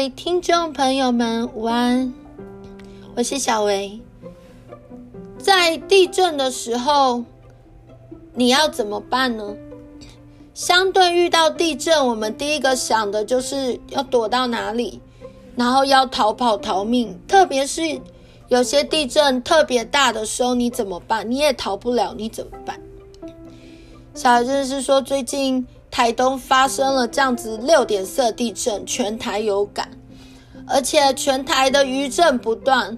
[0.00, 2.14] 位听众朋友们，午安，
[3.14, 4.00] 我是小维。
[5.36, 7.22] 在地震的时候，
[8.32, 9.54] 你要怎么办呢？
[10.54, 15.02] 相对遇到地震，我们第一个想的就是要躲到哪里，
[15.54, 17.20] 然后要逃跑逃命。
[17.28, 18.00] 特别是
[18.48, 21.30] 有些地震特别大的时候，你怎么办？
[21.30, 22.80] 你也逃不了，你怎么办？
[24.14, 29.90] 小孩真的是说，最近台东发生了这样子六点四地震，全台有感，
[30.66, 32.96] 而且全台的余震不断。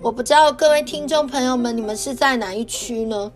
[0.00, 3.32] 我不知道各位听众朋友们，你们是在哪一区呢？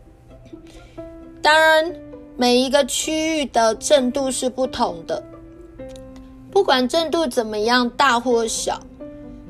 [1.41, 1.95] 当然，
[2.37, 5.25] 每一个区域的震度是不同的，
[6.51, 8.79] 不管震度怎么样，大或小。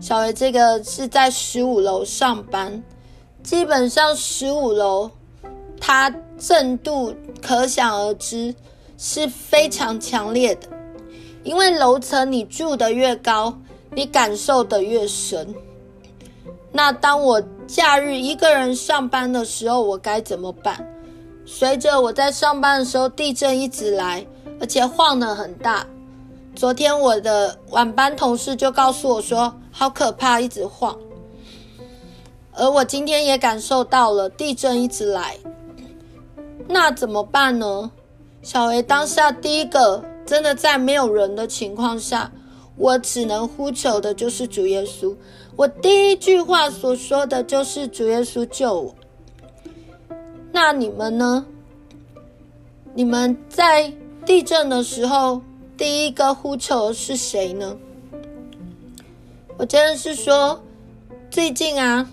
[0.01, 2.83] 小薇这个是在十五楼上班，
[3.43, 5.11] 基本上十五楼
[5.81, 7.13] 它震度
[7.43, 8.55] 可想而知
[9.03, 10.69] 是非常强烈的，
[11.43, 13.59] 因为楼层你住的越高，
[13.95, 15.55] 你感受的越深。
[16.71, 20.87] 那当我假日一个人上班的时候，我该怎么办？
[21.47, 24.27] 随着我在上班的时候，地震一直来，
[24.61, 25.87] 而且晃得很大。
[26.55, 30.95] 昨天我的晚班同事就告诉我说，好可怕，一直晃。
[32.53, 35.39] 而我今天也感受到了地震一直来，
[36.69, 37.91] 那怎么办呢？
[38.43, 42.33] 小薇当下第一个，真的在没有人的情况下，
[42.77, 45.15] 我只能呼求的就是主耶稣。
[45.57, 48.95] 我第一句话所说的就是主耶稣救我。
[50.53, 51.45] 那你们呢？
[52.95, 53.93] 你们在
[54.25, 55.43] 地震的时候，
[55.77, 57.77] 第一个呼求是谁呢？
[59.59, 60.63] 我真的是说，
[61.31, 62.11] 最近啊，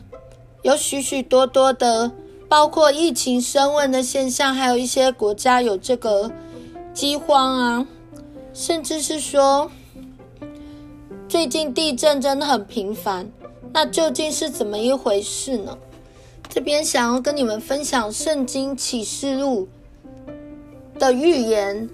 [0.61, 2.11] 有许许多多的，
[2.49, 6.31] 包括疫情升温的现象，还有一些国家有这个
[6.93, 7.87] 饥荒啊，
[8.53, 9.69] 甚至是说，
[11.27, 13.29] 最近地震真的很频繁。
[13.73, 15.77] 那究竟是怎么一回事呢？
[16.49, 19.67] 这边想要跟你们分享《圣经启示录》
[20.99, 21.89] 的预言，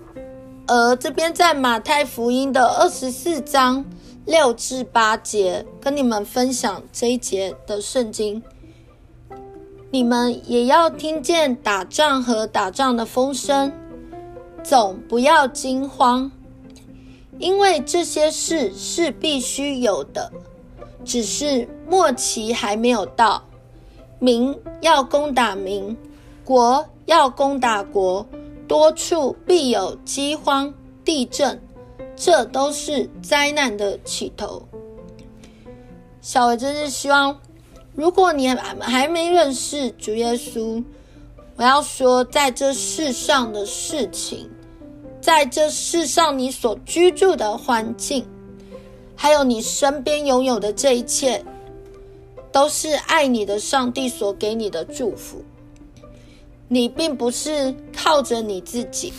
[0.68, 3.84] 而这边在马太福音的二十四章
[4.26, 8.42] 六至八节，跟你们分享这一节的圣经。
[9.94, 13.72] 你们也要听见打仗和打仗的风声，
[14.64, 16.32] 总不要惊慌，
[17.38, 20.32] 因为这些事是必须有的。
[21.06, 23.44] 只是末期还没有到，
[24.18, 25.96] 民要攻打民，
[26.44, 28.26] 国要攻打国，
[28.68, 30.74] 多处必有饥荒、
[31.06, 31.62] 地震，
[32.16, 34.64] 这都是灾难的起头。
[36.20, 37.38] 小薇真是希望，
[37.96, 40.84] 如果你还还没认识主耶稣，
[41.56, 44.50] 我要说，在这世上的事情，
[45.22, 48.26] 在这世上你所居住的环境。
[49.16, 51.46] 还有你身边拥有的这一切，
[52.52, 55.44] 都是爱你的上帝所给你的祝福。
[56.68, 59.14] 你并不是靠着你自己。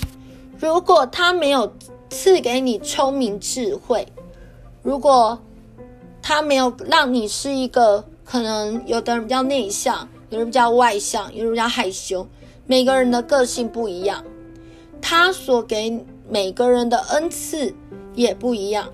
[0.58, 1.72] 如果他没有
[2.10, 4.06] 赐给你聪明智慧，
[4.82, 5.38] 如果
[6.20, 12.26] 他没有让你是一个可能有的人比较内向，有人比较外向，有人比较害羞，
[12.66, 14.24] 每个人的个性不一样，
[15.00, 17.74] 他所给每个人的恩赐
[18.14, 18.90] 也不一样。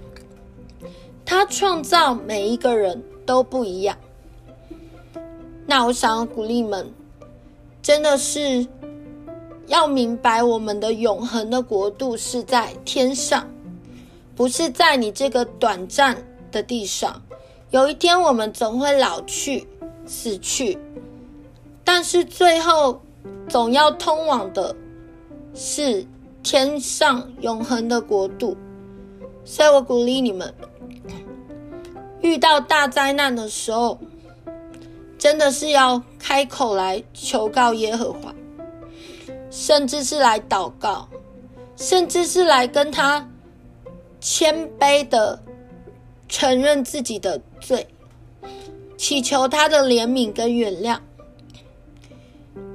[1.24, 3.96] 他创造每一个人都不一样。
[5.64, 6.92] 那我想要鼓励们，
[7.80, 8.66] 真的是
[9.68, 13.48] 要明白，我们的永恒的国度是在天上，
[14.34, 16.16] 不是在你这个短暂
[16.50, 17.22] 的地上。
[17.70, 19.66] 有一天我们总会老去、
[20.04, 20.76] 死去，
[21.84, 23.00] 但是最后
[23.48, 24.74] 总要通往的
[25.54, 26.04] 是
[26.42, 28.56] 天上永恒的国度。
[29.44, 30.52] 所以我鼓励你们。
[32.20, 33.98] 遇到大灾难的时候，
[35.16, 38.34] 真的是要开口来求告耶和华，
[39.50, 41.08] 甚至是来祷告，
[41.76, 43.26] 甚至是来跟他
[44.20, 45.42] 谦卑的
[46.30, 47.86] 承认自己的罪，
[48.96, 50.98] 祈求他的怜悯跟原谅。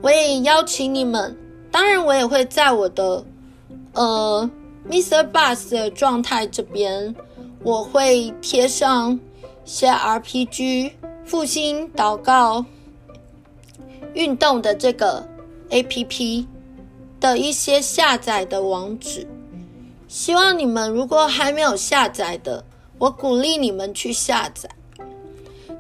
[0.04, 1.36] 我也邀请你们，
[1.72, 3.26] 当然我也会在我的
[3.94, 4.48] 呃
[4.88, 5.32] Mr.
[5.32, 7.16] Bus 的状态这边，
[7.64, 9.20] 我会贴上。
[9.66, 10.92] 写 RPG
[11.24, 12.64] 复兴祷告
[14.14, 15.28] 运动的这个
[15.72, 16.46] APP
[17.20, 19.28] 的一些下载的网址，
[20.08, 22.64] 希望你们如果还没有下载的，
[22.98, 24.70] 我鼓励你们去下载，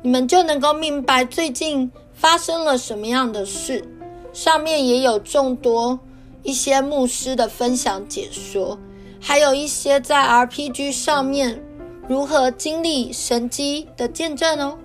[0.02, 3.88] 你们就能够明白最近发生了什么样的事。
[4.34, 6.00] 上面也有众多
[6.44, 8.78] 一些牧师的分享解说，
[9.22, 11.62] 还有一些在 RPG 上面。
[12.08, 14.78] 如何经历神迹的见证哦。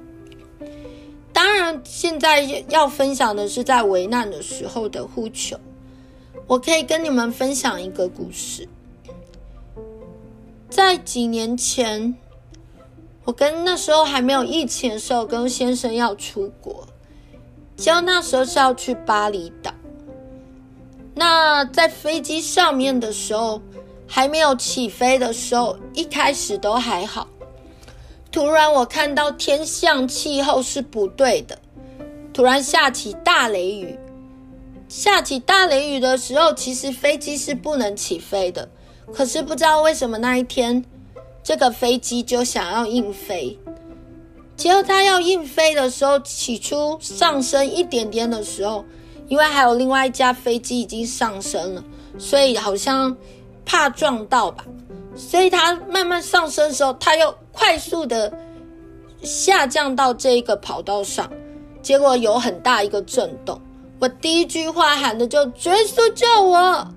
[1.35, 2.41] 当然，现在
[2.71, 5.59] 要分享的是在危难的时候的呼求。
[6.47, 8.67] 我可以跟你们分享一个故事。
[10.71, 12.15] 在几年前，
[13.25, 16.87] 我跟那时候还没有疫情的时候，跟先生要出国，
[17.77, 19.75] 就那时候是要去巴厘岛。
[21.15, 23.61] 那在飞机上面的时候，
[24.07, 27.27] 还没有起飞的时候，一开始都还好。
[28.31, 31.59] 突然，我看到天象气候是不对的，
[32.33, 33.99] 突然下起大雷雨。
[34.89, 38.69] 下起大雷雨的时候，其实飞机是不能起飞的。
[39.13, 40.85] 可是不知道为什么那一天，
[41.43, 43.59] 这个飞机就想要硬飞。
[44.57, 48.85] 结果它要硬飞的时候，起初上升一点点的时候，
[49.27, 51.85] 因为还有另外一架飞机已经上升了，
[52.19, 53.17] 所以好像
[53.65, 54.65] 怕撞到吧。
[55.17, 58.33] 所以它慢慢上升的时候，它又快速的
[59.23, 61.31] 下降到这个跑道上，
[61.83, 63.61] 结果有很大一个震动。
[63.99, 66.89] 我第一句话喊的就“耶稣救我”，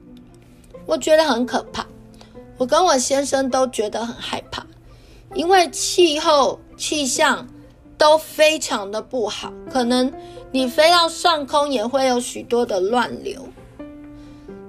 [0.85, 1.85] 我觉得很可怕。
[2.57, 4.65] 我跟我先生都觉得很害怕，
[5.33, 7.47] 因为气候气象
[7.97, 10.11] 都非常的不好，可能
[10.51, 13.41] 你飞到上空也会有许多的乱流。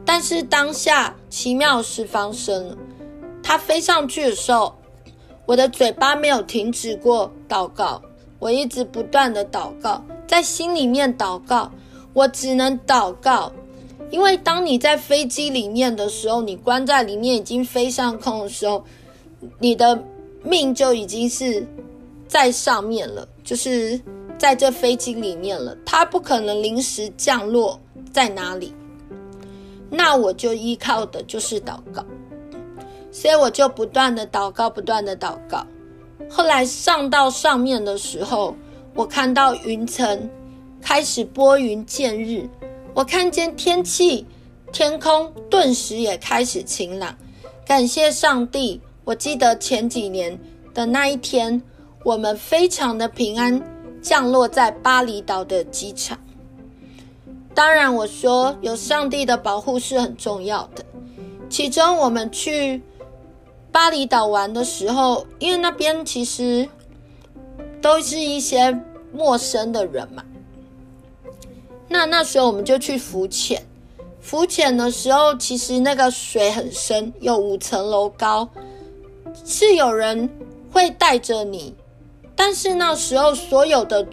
[0.04, 2.76] 但是当下奇妙事发生了。
[3.42, 4.74] 它飞上去的时候，
[5.44, 8.00] 我的嘴巴没有停止过祷告，
[8.38, 11.70] 我一直不断的祷告，在心里面祷告，
[12.14, 13.52] 我只能祷告，
[14.10, 18.84] 因为当你在飞机里面的时候，你关在里面已经飞上空的时候，
[19.58, 20.02] 你的
[20.42, 21.66] 命就已经是
[22.28, 24.00] 在上面了，就是
[24.38, 27.80] 在这飞机里面了，它不可能临时降落
[28.12, 28.72] 在哪里，
[29.90, 32.04] 那我就依靠的就是祷告。
[33.10, 35.66] 所以我就不断的祷告，不断的祷告。
[36.28, 38.56] 后来上到上面的时候，
[38.94, 40.28] 我看到云层
[40.80, 42.48] 开始拨云见日，
[42.94, 44.24] 我看见天气
[44.72, 47.16] 天空顿时也开始晴朗。
[47.66, 48.80] 感谢上帝！
[49.04, 50.38] 我记得前几年
[50.72, 51.60] 的那一天，
[52.04, 53.62] 我们非常的平安
[54.00, 56.18] 降落在巴厘岛的机场。
[57.54, 60.84] 当然，我说有上帝的保护是很重要的。
[61.50, 62.82] 其中我们去。
[63.72, 66.68] 巴厘岛玩的时候，因为那边其实
[67.82, 68.80] 都是一些
[69.12, 70.24] 陌生的人嘛。
[71.88, 73.62] 那那时候我们就去浮潜，
[74.20, 78.48] 浮潜的时候，其实那个水很深，有五层楼高，
[79.44, 80.28] 是有人
[80.72, 81.74] 会带着你。
[82.34, 84.06] 但是那时候所有的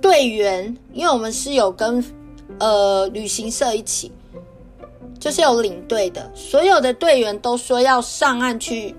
[0.00, 2.04] 队员，因为我们是有跟
[2.58, 4.12] 呃旅行社一起。
[5.18, 8.94] 就是有领队的，所有的队员都说要上岸去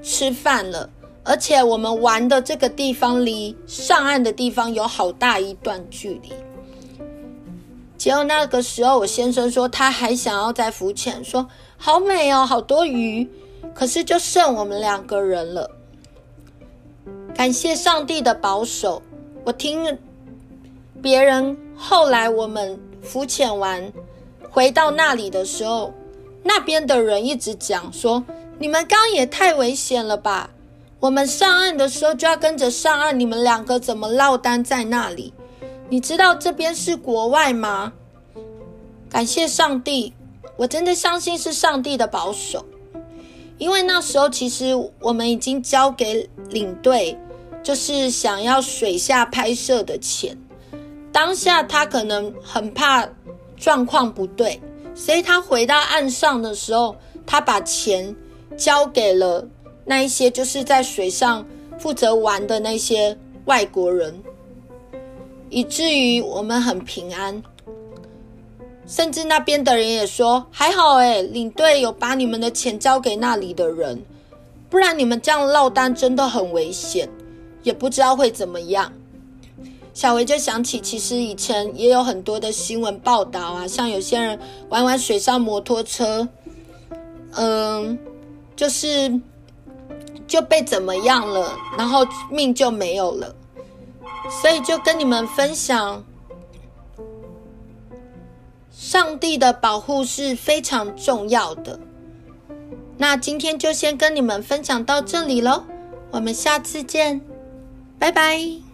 [0.00, 0.88] 吃饭了，
[1.24, 6.32] 而且我们玩的这个地方离上岸的地方有好大一段距离。
[8.00, 13.28] 结果那个时候，我先生说他还想要再浮潜，说好美哦，好多鱼，
[13.74, 15.70] 可是就剩我们两个人了。
[17.34, 19.02] 感谢上帝的保守，
[19.44, 19.98] 我听
[21.02, 23.92] 别人后来我们浮潜完。
[24.50, 25.92] 回到那里的时候，
[26.42, 28.24] 那边的人一直讲说
[28.58, 30.48] ：“你们刚也太危险了吧！
[31.00, 35.34] 我们上岸的时候就要跟着上岸，你们两个怎么落单在那里？
[35.90, 37.92] 你知道这边是国外吗？”
[39.10, 40.14] 感谢上帝，
[40.56, 42.64] 我真的相信是上帝的保守，
[43.58, 47.18] 因为那时候其实我们已经交给领队，
[47.62, 50.38] 就是想要水下拍摄的钱，
[51.12, 53.06] 当下他可能很怕。
[53.56, 54.58] 状况不对，
[54.94, 58.16] 所以他回到岸上的时候，他把钱
[58.56, 59.46] 交给了
[59.84, 61.46] 那一些就是在水上
[61.78, 64.18] 负责玩的那些外国人，
[65.50, 67.42] 以至于我们很平安。
[68.86, 74.02] 甚至那边的人也说还好诶，领队有把你们的钱交给那里的人，
[74.68, 77.08] 不然你们这样落单真的很危险，
[77.62, 78.92] 也不知道会怎么样。
[79.94, 84.36] 小维就想起，其实以前也有很多的新闻报道啊，像有些人
[84.70, 86.26] 玩玩水上摩托车，
[87.36, 87.96] 嗯，
[88.56, 89.20] 就是
[90.26, 93.32] 就被怎么样了，然后命就没有了。
[94.30, 96.04] 所以就跟你们分享，
[98.70, 101.78] 上帝的保护是非常重要的。
[102.96, 105.64] 那今天就先跟你们分享到这里喽，
[106.10, 107.20] 我们下次见，
[107.98, 108.69] 拜拜。